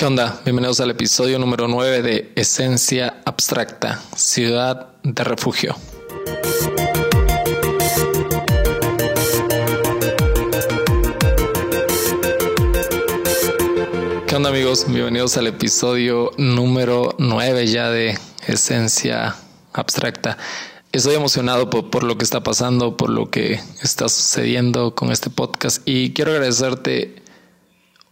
[0.00, 0.40] ¿Qué onda?
[0.46, 5.76] Bienvenidos al episodio número 9 de Esencia Abstracta, Ciudad de Refugio.
[14.26, 14.86] ¿Qué onda amigos?
[14.88, 19.36] Bienvenidos al episodio número 9 ya de Esencia
[19.74, 20.38] Abstracta.
[20.92, 25.28] Estoy emocionado por, por, lo que está pasando, por lo que está sucediendo con este
[25.28, 27.19] podcast y quiero agradecerte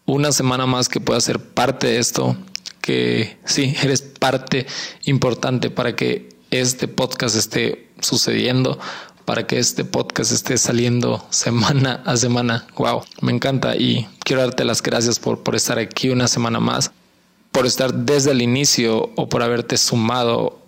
[0.09, 2.37] una semana más que pueda ser parte de esto,
[2.81, 4.67] que sí, eres parte
[5.05, 8.79] importante para que este podcast esté sucediendo,
[9.27, 12.67] para que este podcast esté saliendo semana a semana.
[12.77, 16.91] Wow, me encanta y quiero darte las gracias por, por estar aquí una semana más,
[17.53, 20.59] por estar desde el inicio o por haberte sumado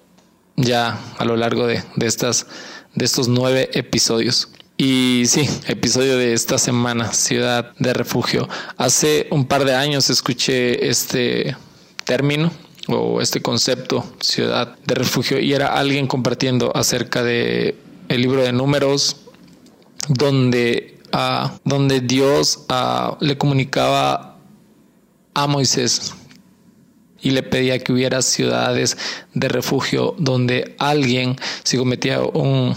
[0.56, 2.46] ya a lo largo de, de, estas,
[2.95, 4.50] de estos nueve episodios.
[4.82, 8.48] Y sí, episodio de esta semana, Ciudad de Refugio.
[8.78, 11.54] Hace un par de años escuché este
[12.06, 12.50] término
[12.88, 17.76] o este concepto, Ciudad de Refugio, y era alguien compartiendo acerca de
[18.09, 19.18] el libro de números,
[20.09, 24.38] donde, uh, donde Dios uh, le comunicaba
[25.34, 26.15] a Moisés
[27.20, 28.96] y le pedía que hubiera ciudades
[29.34, 32.74] de refugio donde alguien, si cometía un,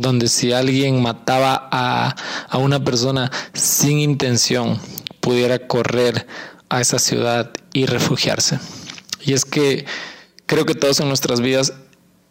[0.00, 2.14] donde si alguien mataba a,
[2.48, 4.80] a una persona sin intención,
[5.20, 6.26] pudiera correr
[6.68, 8.58] a esa ciudad y refugiarse.
[9.22, 9.84] Y es que
[10.46, 11.74] creo que todos en nuestras vidas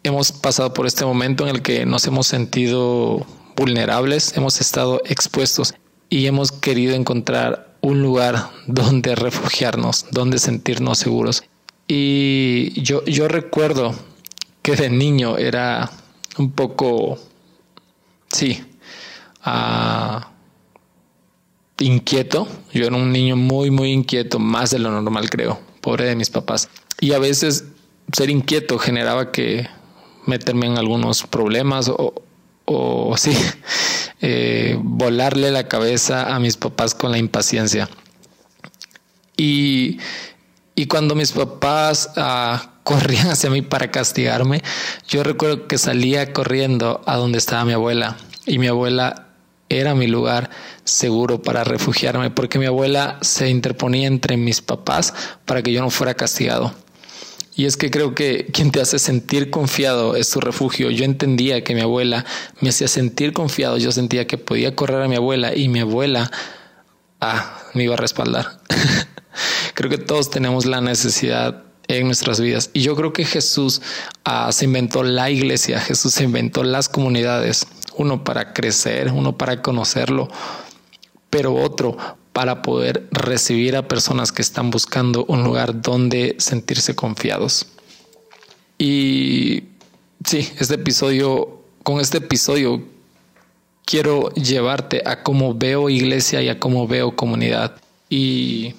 [0.02, 3.26] hemos pasado por este momento en el que nos hemos sentido
[3.56, 5.74] vulnerables, hemos estado expuestos
[6.08, 11.44] y hemos querido encontrar un lugar donde refugiarnos, donde sentirnos seguros.
[11.86, 13.94] Y yo, yo recuerdo
[14.62, 15.90] que de niño era
[16.38, 17.18] un poco
[18.32, 18.64] Sí.
[19.44, 20.20] Uh,
[21.78, 22.46] inquieto.
[22.72, 25.60] Yo era un niño muy, muy inquieto, más de lo normal, creo.
[25.80, 26.68] Pobre de mis papás.
[27.00, 27.64] Y a veces
[28.12, 29.68] ser inquieto generaba que
[30.26, 32.14] meterme en algunos problemas o,
[32.66, 33.32] o sí,
[34.20, 37.88] eh, volarle la cabeza a mis papás con la impaciencia.
[39.36, 39.98] Y,
[40.80, 44.62] y cuando mis papás uh, corrían hacia mí para castigarme.
[45.06, 49.26] Yo recuerdo que salía corriendo a donde estaba mi abuela y mi abuela
[49.68, 50.48] era mi lugar
[50.84, 55.12] seguro para refugiarme porque mi abuela se interponía entre mis papás
[55.44, 56.74] para que yo no fuera castigado.
[57.54, 60.90] Y es que creo que quien te hace sentir confiado es tu refugio.
[60.90, 62.24] Yo entendía que mi abuela
[62.62, 63.76] me hacía sentir confiado.
[63.76, 66.30] Yo sentía que podía correr a mi abuela y mi abuela
[67.20, 68.60] ah, me iba a respaldar.
[69.80, 72.68] creo que todos tenemos la necesidad en nuestras vidas.
[72.74, 73.80] Y yo creo que Jesús
[74.26, 79.62] uh, se inventó la iglesia, Jesús se inventó las comunidades, uno para crecer, uno para
[79.62, 80.28] conocerlo,
[81.30, 81.96] pero otro
[82.34, 87.66] para poder recibir a personas que están buscando un lugar donde sentirse confiados.
[88.76, 89.64] Y
[90.26, 92.82] sí, este episodio, con este episodio
[93.86, 97.80] quiero llevarte a cómo veo iglesia y a cómo veo comunidad.
[98.10, 98.74] Y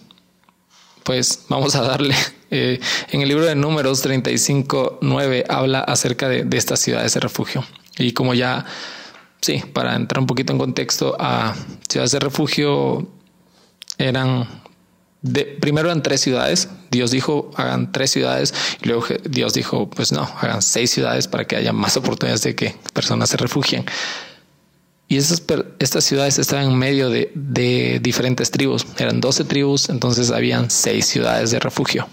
[1.04, 2.16] pues vamos a darle.
[2.54, 2.82] Eh,
[3.12, 7.64] en el libro de números 35, 9 habla acerca de, de, estas ciudades de refugio.
[7.98, 8.66] Y como ya,
[9.40, 11.56] sí, para entrar un poquito en contexto, a
[11.88, 13.08] ciudades de refugio
[13.98, 14.48] eran,
[15.22, 16.68] de, primero eran tres ciudades.
[16.90, 18.54] Dios dijo, hagan tres ciudades.
[18.82, 22.56] Y luego Dios dijo, pues no, hagan seis ciudades para que haya más oportunidades de
[22.56, 23.86] que personas se refugien.
[25.12, 25.44] Y esas,
[25.80, 28.88] estas ciudades estaban en medio de, de diferentes tribus.
[28.98, 32.08] Eran 12 tribus, entonces habían seis ciudades de refugio.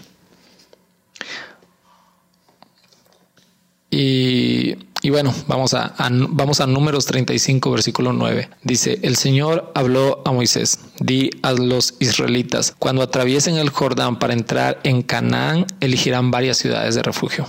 [3.89, 8.49] Y, y, bueno, vamos a, vamos a números 35, versículo 9.
[8.63, 14.33] Dice, el Señor habló a Moisés, di a los israelitas, cuando atraviesen el Jordán para
[14.33, 17.47] entrar en Canaán, elegirán varias ciudades de refugio,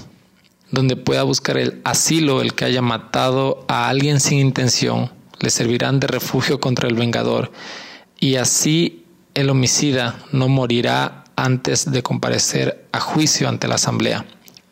[0.70, 6.00] donde pueda buscar el asilo el que haya matado a alguien sin intención le servirán
[6.00, 7.50] de refugio contra el vengador,
[8.18, 14.26] y así el homicida no morirá antes de comparecer a juicio ante la asamblea.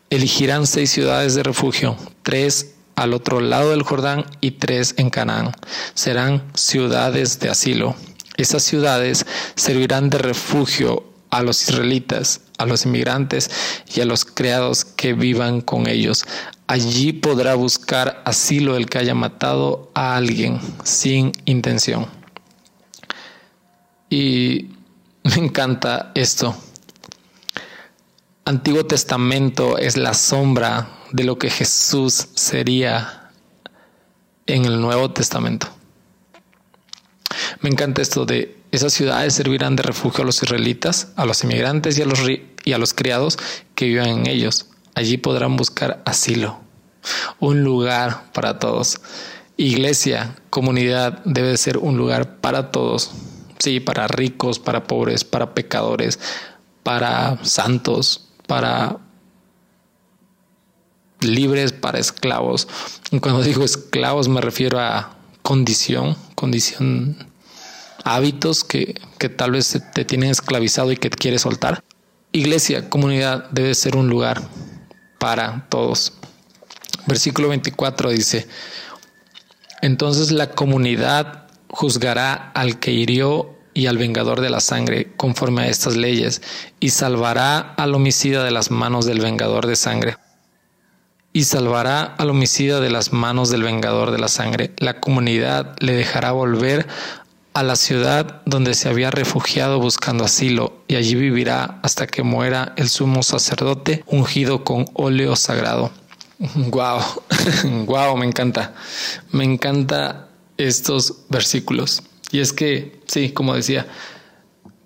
[0.09, 5.51] Elegirán seis ciudades de refugio, tres al otro lado del Jordán y tres en Canaán.
[5.93, 7.95] Serán ciudades de asilo.
[8.37, 9.25] Esas ciudades
[9.55, 13.49] servirán de refugio a los israelitas, a los inmigrantes
[13.93, 16.25] y a los criados que vivan con ellos.
[16.69, 22.05] Allí podrá buscar asilo el que haya matado a alguien sin intención.
[24.07, 24.69] Y
[25.23, 26.55] me encanta esto.
[28.45, 33.31] Antiguo Testamento es la sombra de lo que Jesús sería
[34.45, 35.69] en el Nuevo Testamento.
[37.61, 41.97] Me encanta esto de Esas ciudades servirán de refugio a los israelitas, a los inmigrantes
[41.97, 42.19] y a los,
[42.63, 43.39] y a los criados
[43.73, 44.67] que vivan en ellos.
[44.99, 46.59] Allí podrán buscar asilo,
[47.39, 48.99] un lugar para todos.
[49.55, 53.11] Iglesia, comunidad debe ser un lugar para todos.
[53.59, 56.19] Sí, para ricos, para pobres, para pecadores,
[56.83, 58.97] para santos, para
[61.21, 62.67] libres, para esclavos.
[63.21, 67.15] Cuando digo esclavos me refiero a condición, condición,
[68.03, 71.85] hábitos que, que tal vez te tienen esclavizado y que quieres soltar.
[72.33, 74.41] Iglesia, comunidad debe ser un lugar
[75.19, 76.13] para todos.
[77.05, 78.47] Versículo 24 dice,
[79.81, 85.67] entonces la comunidad juzgará al que hirió y al vengador de la sangre conforme a
[85.67, 86.41] estas leyes,
[86.79, 90.17] y salvará al homicida de las manos del vengador de sangre.
[91.31, 94.73] Y salvará al homicida de las manos del vengador de la sangre.
[94.77, 96.87] La comunidad le dejará volver
[97.59, 102.73] a la ciudad donde se había refugiado buscando asilo, y allí vivirá hasta que muera
[102.77, 105.91] el sumo sacerdote ungido con óleo sagrado.
[106.55, 107.01] Wow,
[107.85, 108.73] wow, me encanta.
[109.33, 112.01] Me encanta estos versículos.
[112.31, 113.87] Y es que, sí, como decía,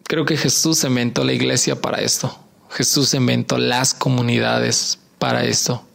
[0.05, 2.35] creo que Jesús inventó la iglesia para esto.
[2.71, 5.85] Jesús inventó las comunidades para esto.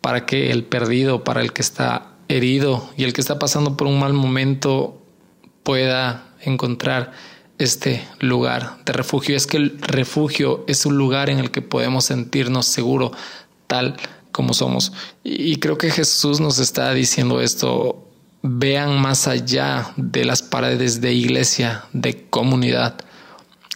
[0.00, 3.86] Para que el perdido, para el que está herido y el que está pasando por
[3.86, 5.01] un mal momento
[5.62, 7.12] pueda encontrar
[7.58, 9.36] este lugar de refugio.
[9.36, 13.12] Es que el refugio es un lugar en el que podemos sentirnos seguros,
[13.66, 13.96] tal
[14.32, 14.92] como somos.
[15.22, 18.08] Y creo que Jesús nos está diciendo esto.
[18.42, 22.96] Vean más allá de las paredes de iglesia, de comunidad.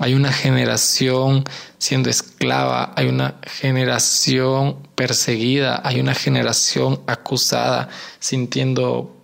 [0.01, 1.45] Hay una generación
[1.79, 7.89] siendo esclava, hay una generación perseguida, hay una generación acusada,
[8.19, 9.16] sintiendo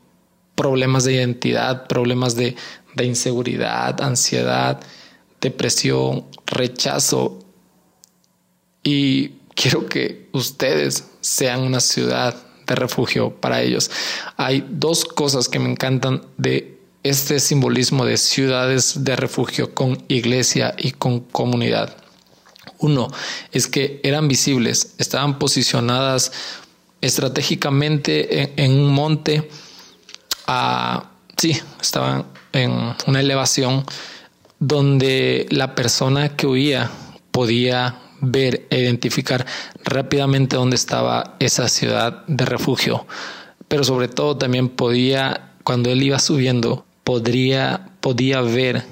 [0.55, 2.57] problemas de identidad, problemas de,
[3.03, 4.81] inseguridad, ansiedad,
[5.41, 7.39] depresión, rechazo.
[8.83, 12.35] Y quiero que ustedes sean una ciudad
[12.67, 13.91] de refugio para ellos.
[14.37, 20.75] Hay dos cosas que me encantan de este simbolismo de ciudades de refugio con iglesia
[20.79, 21.97] y con comunidad.
[22.79, 23.09] Uno
[23.53, 26.33] es que eran visibles, estaban posicionadas
[27.01, 29.49] estratégicamente en, un monte,
[30.47, 33.85] a, sí, estaban en una elevación
[34.59, 36.91] donde la persona que huía
[37.31, 39.45] podía ver e identificar
[39.85, 43.07] rápidamente dónde estaba esa ciudad de refugio,
[43.67, 48.85] pero sobre todo también podía, cuando él iba subiendo, podría, podía ver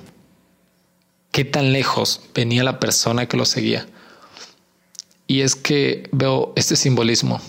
[1.31, 3.87] qué tan lejos venía la persona que lo seguía.
[5.27, 7.41] Y es que veo este simbolismo.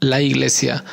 [0.00, 0.84] La iglesia,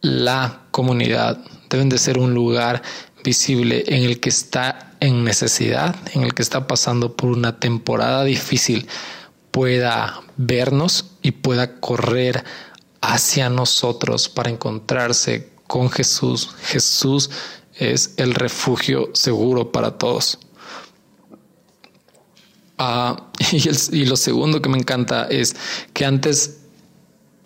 [0.00, 1.38] la comunidad
[1.68, 2.82] deben de ser un lugar
[3.22, 8.24] visible en el que está en necesidad, en el que está pasando por una temporada
[8.24, 8.88] difícil,
[9.50, 12.44] pueda vernos y pueda correr
[13.00, 16.50] hacia nosotros para encontrarse con Jesús.
[16.64, 17.30] Jesús
[17.74, 20.38] es el refugio seguro para todos.
[22.78, 25.56] Ah, y, y lo segundo que me encanta es
[25.92, 26.59] que antes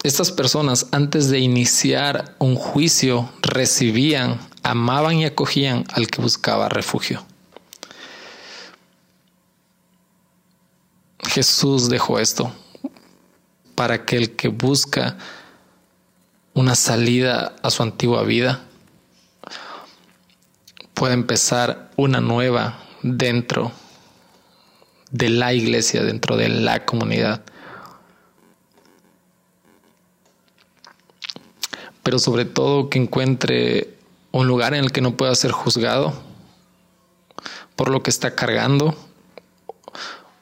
[0.05, 7.25] estas personas, antes de iniciar un juicio, recibían, amaban y acogían al que buscaba refugio.
[11.27, 12.53] Jesús dejó esto
[13.75, 15.17] para que el que busca
[16.53, 18.63] una salida a su antigua vida
[20.93, 23.73] pueda empezar una nueva dentro
[25.11, 27.43] de la iglesia, dentro de la comunidad.
[32.05, 33.97] Pero sobre todo que encuentre
[34.31, 36.13] un lugar en el que no pueda ser juzgado
[37.77, 38.95] por lo que está cargando,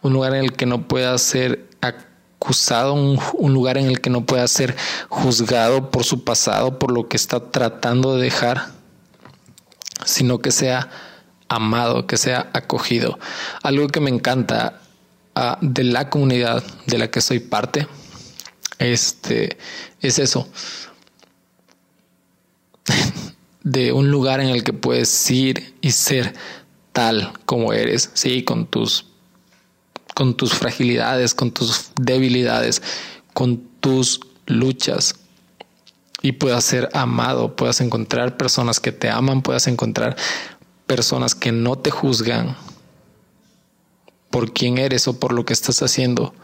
[0.03, 4.27] un lugar en el que no pueda ser acusado, un, lugar en el que no
[4.27, 4.77] pueda ser
[5.09, 8.73] juzgado por su pasado, por lo que está tratando de dejar,
[10.05, 10.91] sino que sea
[11.49, 13.19] amado, que sea acogido.
[13.63, 14.81] Algo que me encanta
[15.35, 17.87] ah, de la comunidad de la que soy parte,
[18.79, 19.57] este,
[20.01, 20.49] es eso
[23.65, 26.35] de un lugar en el que puedes ir y ser
[26.93, 29.07] tal como eres, sí, con tus
[30.15, 32.83] con tus fragilidades, con tus debilidades,
[33.33, 35.15] con tus luchas.
[36.21, 40.17] Y puedas ser amado, puedas encontrar personas que te aman, puedas encontrar
[40.87, 42.57] personas que no te juzgan
[44.31, 46.35] por quién eres o por lo que estás haciendo,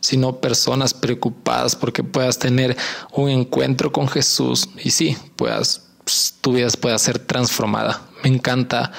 [0.00, 2.76] sino personas preocupadas porque puedas tener
[3.12, 8.00] un encuentro con Jesús y sí, puedas pues, tu vida pueda ser transformada.
[8.24, 8.92] Me encanta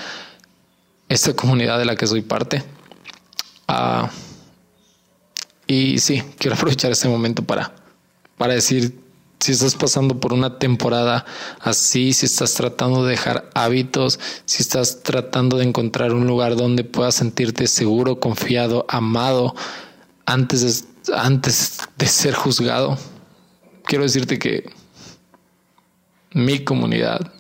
[1.08, 2.64] esta comunidad de la que soy parte.
[3.68, 4.12] Ah,
[5.66, 7.74] y sí, quiero aprovechar este momento para,
[8.38, 9.00] para decir,
[9.40, 11.26] si estás pasando por una temporada
[11.62, 16.84] así, si estás tratando de dejar hábitos, si estás tratando de encontrar un lugar donde
[16.84, 19.56] puedas sentirte seguro, confiado, amado,
[20.28, 23.00] antes antes de ser juzgado,
[23.86, 24.78] quiero decirte que
[26.32, 27.32] mi comunidad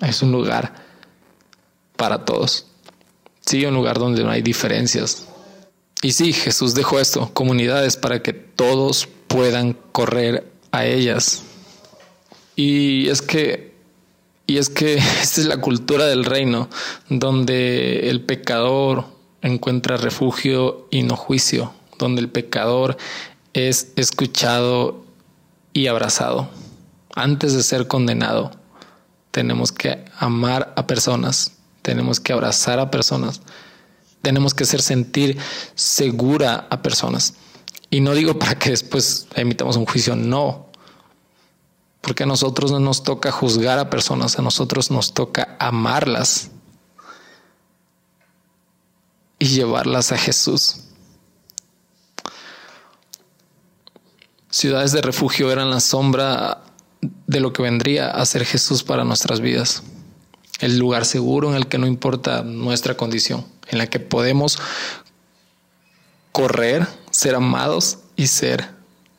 [0.00, 0.74] es un lugar
[1.96, 2.66] para todos.
[3.40, 5.26] Sí, un lugar donde no hay diferencias,
[6.04, 11.44] y sí, Jesús dejó esto, comunidades para que todos puedan correr a ellas.
[12.56, 13.72] Y es que
[14.46, 16.68] y es que esta es la cultura del reino,
[17.08, 19.06] donde el pecador
[19.40, 22.98] encuentra refugio y no juicio, donde el pecador
[23.54, 25.06] es escuchado
[25.72, 26.50] y abrazado.
[27.14, 28.50] Antes de ser condenado,
[29.30, 31.52] tenemos que amar a personas,
[31.82, 33.40] tenemos que abrazar a personas,
[34.22, 35.38] tenemos que hacer sentir
[35.74, 37.34] segura a personas.
[37.90, 40.66] Y no digo para que después emitamos un juicio, no.
[42.00, 46.50] Porque a nosotros no nos toca juzgar a personas, a nosotros nos toca amarlas
[49.38, 50.80] y llevarlas a Jesús.
[54.50, 56.63] Ciudades de refugio eran la sombra
[57.26, 59.82] de lo que vendría a ser Jesús para nuestras vidas.
[60.60, 64.58] El lugar seguro en el que no importa nuestra condición en la que podemos
[66.32, 68.68] correr, ser amados y ser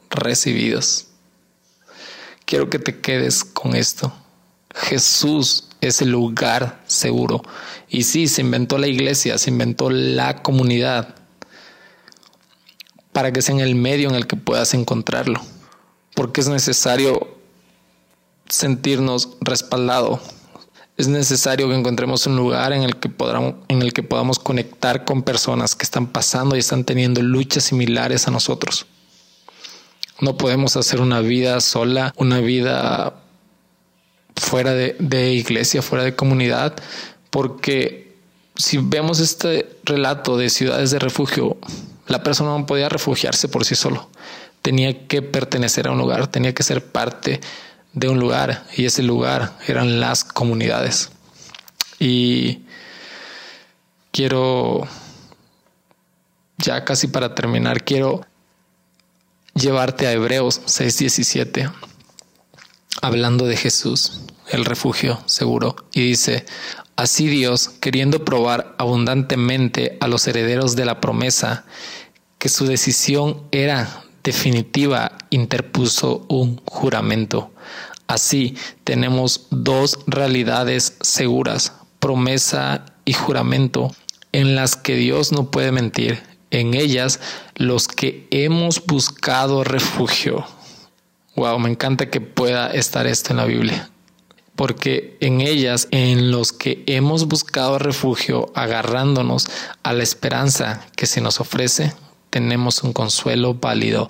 [0.10, 1.08] recibidos.
[2.46, 4.14] Quiero que te quedes con esto.
[4.74, 7.42] Jesús es el lugar seguro.
[7.90, 11.16] Y sí, se inventó la iglesia, se inventó la comunidad
[13.14, 15.42] para que sea en el medio en el que puedas encontrarlo.
[16.16, 17.35] Porque es necesario
[18.56, 20.20] sentirnos respaldados
[20.98, 25.04] es necesario que encontremos un lugar en el que podamos, en el que podamos conectar
[25.04, 28.86] con personas que están pasando y están teniendo luchas similares a nosotros.
[30.22, 33.16] No podemos hacer una vida sola, una vida
[34.38, 36.76] fuera de, de iglesia, fuera de comunidad,
[37.30, 38.16] porque
[38.56, 41.58] si vemos este relato de ciudades de refugio,
[42.08, 44.10] la persona no podía refugiarse por sí solo.
[44.62, 47.42] Tenía que pertenecer a un lugar, tenía que ser parte
[47.96, 51.10] de un lugar y ese lugar eran las comunidades.
[51.98, 52.60] Y
[54.12, 54.88] quiero,
[56.58, 58.22] ya casi para terminar, quiero
[59.56, 61.72] llevarte a Hebreos 6:17,
[63.02, 64.22] hablando de Jesús,
[64.52, 66.46] el refugio seguro, y dice,
[66.98, 71.66] así Dios, queriendo probar abundantemente a los herederos de la promesa,
[72.40, 77.55] que su decisión era definitiva, interpuso un juramento
[78.08, 83.92] Así tenemos dos realidades seguras, promesa y juramento,
[84.32, 86.22] en las que Dios no puede mentir.
[86.52, 87.20] En ellas,
[87.56, 90.46] los que hemos buscado refugio.
[91.36, 93.90] Wow, me encanta que pueda estar esto en la Biblia.
[94.56, 99.48] Porque en ellas, en los que hemos buscado refugio, agarrándonos
[99.84, 101.94] a la esperanza que se nos ofrece,
[102.30, 104.10] tenemos un consuelo válido.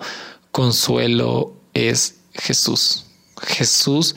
[0.51, 3.04] Consuelo es Jesús.
[3.45, 4.15] Jesús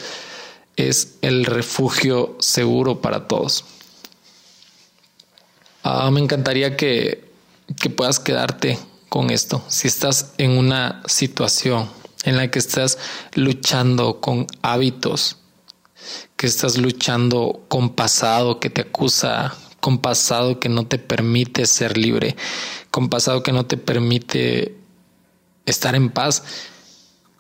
[0.77, 3.65] es el refugio seguro para todos.
[5.83, 7.31] Ah, me encantaría que,
[7.81, 9.65] que puedas quedarte con esto.
[9.69, 11.89] Si estás en una situación
[12.25, 12.99] en la que estás
[13.35, 15.37] luchando con hábitos,
[16.37, 21.97] que estás luchando con pasado que te acusa, con pasado que no te permite ser
[21.97, 22.37] libre,
[22.91, 24.77] con pasado que no te permite
[25.67, 26.43] estar en paz,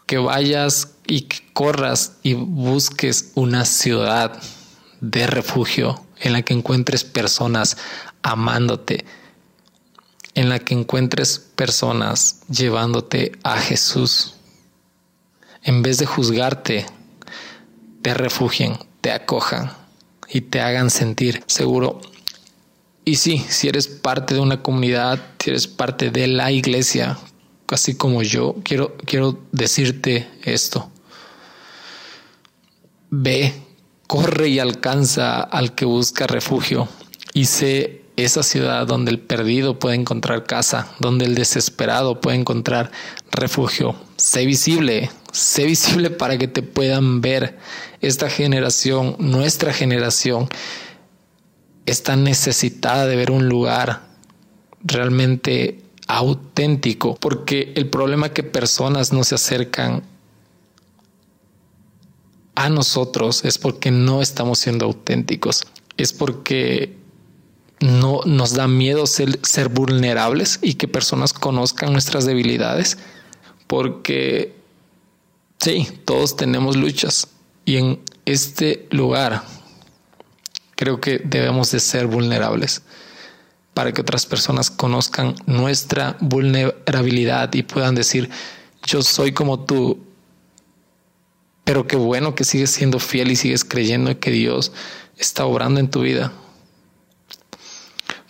[0.08, 4.40] que vayas y que corras y busques una ciudad
[5.02, 7.76] de refugio en la que encuentres personas
[8.22, 9.04] amándote,
[10.34, 14.34] en la que encuentres personas llevándote a Jesús.
[15.62, 16.86] En vez de juzgarte,
[18.00, 19.72] te refugien, te acojan
[20.26, 22.00] y te hagan sentir seguro.
[23.04, 27.18] Y sí, si eres parte de una comunidad, si eres parte de la iglesia,
[27.70, 30.90] así como yo, quiero, quiero decirte esto.
[33.10, 33.54] Ve,
[34.06, 36.88] corre y alcanza al que busca refugio
[37.34, 42.90] y sé esa ciudad donde el perdido puede encontrar casa, donde el desesperado puede encontrar
[43.30, 43.94] refugio.
[44.16, 47.58] Sé visible, sé visible para que te puedan ver.
[48.00, 50.48] Esta generación, nuestra generación,
[51.86, 54.02] está necesitada de ver un lugar
[54.82, 60.02] realmente auténtico, porque el problema es que personas no se acercan
[62.58, 65.64] a nosotros es porque no estamos siendo auténticos.
[65.96, 66.96] Es porque
[67.78, 72.98] no nos da miedo ser, ser vulnerables y que personas conozcan nuestras debilidades.
[73.68, 74.56] Porque
[75.60, 77.28] sí, todos tenemos luchas
[77.64, 79.44] y en este lugar
[80.74, 82.82] creo que debemos de ser vulnerables
[83.78, 88.28] para que otras personas conozcan nuestra vulnerabilidad y puedan decir,
[88.84, 90.04] yo soy como tú,
[91.62, 94.72] pero qué bueno que sigues siendo fiel y sigues creyendo que Dios
[95.16, 96.32] está obrando en tu vida.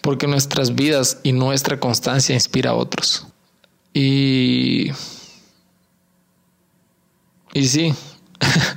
[0.03, 3.27] Porque nuestras vidas y nuestra constancia inspira a otros.
[3.95, 4.91] Y...
[7.55, 7.95] Y sí,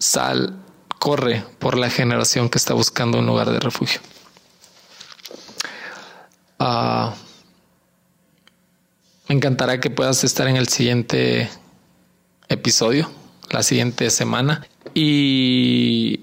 [0.00, 0.64] sal,
[0.98, 4.00] corre por la generación que está buscando un lugar de refugio.
[6.68, 7.14] Ah,
[9.28, 11.48] me encantará que puedas estar en el siguiente
[12.48, 13.08] episodio,
[13.50, 14.66] la siguiente semana.
[14.92, 16.22] Y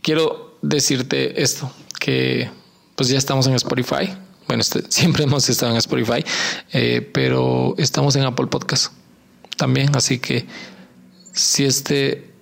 [0.00, 2.50] quiero decirte esto, que
[2.96, 4.16] pues ya estamos en Spotify.
[4.46, 6.24] Bueno, este, siempre hemos estado en Spotify,
[6.72, 8.94] eh, pero estamos en Apple Podcast
[9.58, 9.94] también.
[9.94, 10.46] Así que
[11.34, 12.32] si este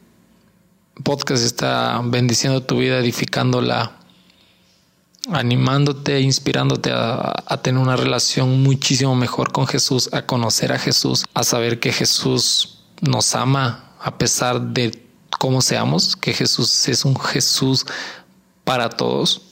[1.03, 4.00] podcast está bendiciendo tu vida, edificándola,
[5.29, 11.27] animándote, inspirándote a, a, tener una relación muchísimo mejor con Jesús, a conocer a Jesús,
[11.35, 15.07] a saber que Jesús nos ama a pesar de
[15.39, 17.87] cómo seamos, que Jesús es un Jesús
[18.65, 19.43] para todos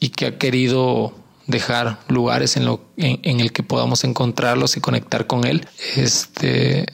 [0.00, 1.14] y que ha querido
[1.46, 5.66] dejar lugares en, lo, en, el que podamos encontrarlos y conectar con Él.
[5.96, 6.86] Este,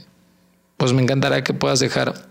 [0.77, 2.30] pues me encantará que puedas dejar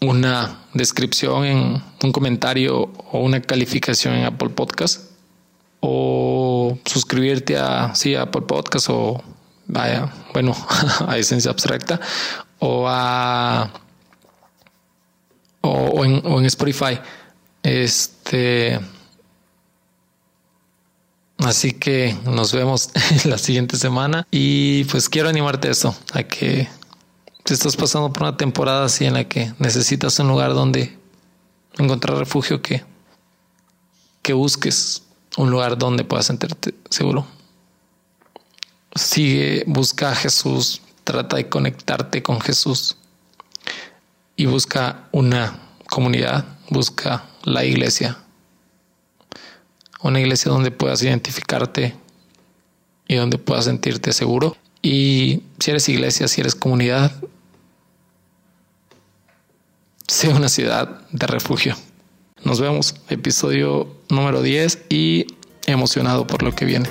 [0.00, 5.10] una descripción en un comentario o una calificación en Apple Podcast
[5.80, 9.22] o suscribirte a, sí, a Apple Podcast o
[9.66, 10.54] vaya, bueno,
[11.06, 12.00] a Esencia Abstracta
[12.58, 13.70] o a
[15.60, 16.98] o, en, o en Spotify.
[17.62, 18.78] Este
[21.38, 22.90] Así que nos vemos
[23.24, 26.68] la siguiente semana y pues quiero animarte a eso, a que
[27.44, 30.98] te estás pasando por una temporada así en la que necesitas un lugar donde
[31.78, 32.82] encontrar refugio, que,
[34.22, 35.04] que busques
[35.36, 37.26] un lugar donde puedas sentirte seguro.
[38.96, 42.96] Sigue, busca a Jesús, trata de conectarte con Jesús
[44.34, 48.18] y busca una comunidad, busca la iglesia
[50.04, 51.96] una iglesia donde puedas identificarte
[53.08, 54.54] y donde puedas sentirte seguro.
[54.84, 57.10] Y si eres iglesia, si eres comunidad,
[60.06, 61.74] sea una ciudad de refugio.
[62.44, 65.26] Nos vemos, episodio número 10 y
[65.66, 66.90] emocionado por lo que viene.